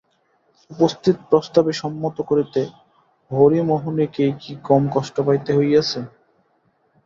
[0.71, 2.61] উপস্থিত প্রস্তাবে সম্মত করিতে
[3.31, 5.99] হরিমোহিনীকেই কি কম কষ্ট পাইতে হইয়াছে!